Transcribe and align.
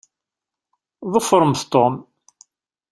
Ḍefṛemt 1.13 1.61
Tom! 1.71 1.95